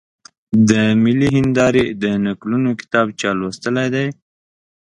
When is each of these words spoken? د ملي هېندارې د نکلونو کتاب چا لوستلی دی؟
د 0.69 0.71
ملي 1.03 1.27
هېندارې 1.37 1.85
د 2.01 2.03
نکلونو 2.25 2.69
کتاب 2.81 3.07
چا 3.19 3.29
لوستلی 3.39 3.87
دی؟ 3.93 4.07